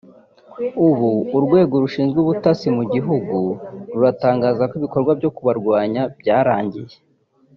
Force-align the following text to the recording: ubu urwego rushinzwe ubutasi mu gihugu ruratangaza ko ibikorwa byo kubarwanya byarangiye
ubu 0.87 1.09
urwego 1.37 1.73
rushinzwe 1.83 2.17
ubutasi 2.21 2.67
mu 2.77 2.83
gihugu 2.93 3.37
ruratangaza 3.93 4.63
ko 4.69 4.73
ibikorwa 4.79 5.11
byo 5.19 5.29
kubarwanya 5.35 6.01
byarangiye 6.19 6.95